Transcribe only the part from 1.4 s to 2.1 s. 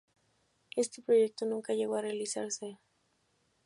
nunca llegó a